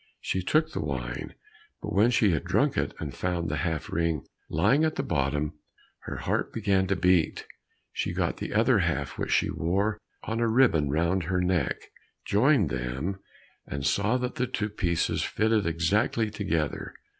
[0.19, 1.35] She took the wine,
[1.79, 5.53] but when she had drunk it, and found the half ring lying at the bottom,
[6.05, 7.45] her heart began to beat.
[7.93, 11.91] She got the other half, which she wore on a ribbon round her neck,
[12.25, 13.19] joined them,
[13.67, 16.95] and saw that the two pieces fitted exactly together.